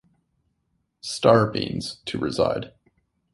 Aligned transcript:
"Star" 1.01 1.51
means, 1.51 1.97
"to 2.05 2.17
reside". 2.17 2.71